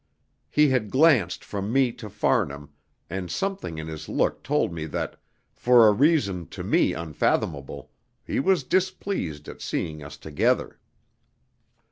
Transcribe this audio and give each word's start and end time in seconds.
He 0.49 0.69
had 0.69 0.89
glanced 0.89 1.45
from 1.45 1.71
me 1.71 1.91
to 1.91 2.09
Farnham, 2.09 2.71
and 3.07 3.29
something 3.29 3.77
in 3.77 3.85
his 3.85 4.09
look 4.09 4.41
told 4.41 4.73
me 4.73 4.87
that, 4.87 5.15
for 5.53 5.87
a 5.87 5.91
reason 5.93 6.47
to 6.47 6.63
me 6.63 6.91
unfathomable, 6.93 7.91
he 8.25 8.39
was 8.39 8.63
displeased 8.63 9.47
at 9.47 9.61
seeing 9.61 10.01
us 10.03 10.17
together. 10.17 10.79